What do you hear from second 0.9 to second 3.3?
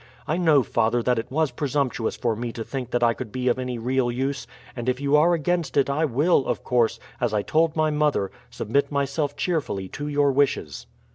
that it was presumptuous for me to think that I